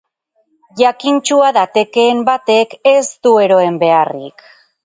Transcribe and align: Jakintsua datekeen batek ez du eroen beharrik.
Jakintsua 0.81 1.51
datekeen 1.59 2.25
batek 2.31 2.75
ez 2.95 3.05
du 3.29 3.37
eroen 3.45 3.81
beharrik. 3.85 4.47